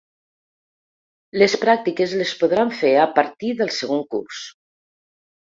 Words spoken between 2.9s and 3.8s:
a partir del